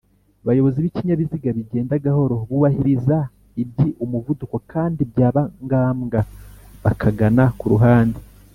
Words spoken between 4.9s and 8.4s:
byaba ngambwa bakagana kuruhande